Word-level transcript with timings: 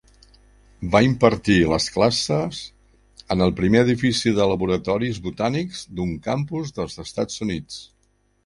Va 0.93 1.01
impartir 1.07 1.57
les 1.73 1.89
classes 1.97 2.61
en 3.35 3.45
el 3.47 3.53
primer 3.59 3.83
edifici 3.87 4.33
de 4.39 4.49
laboratoris 4.53 5.21
botànics 5.29 5.85
d'un 6.01 6.19
campus 6.31 6.75
dels 6.81 6.99
Estats 7.09 7.43
Units. 7.49 7.79